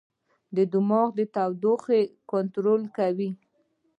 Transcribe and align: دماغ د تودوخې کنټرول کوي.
دماغ 0.73 1.07
د 1.17 1.19
تودوخې 1.35 2.01
کنټرول 2.31 2.81
کوي. 2.97 3.29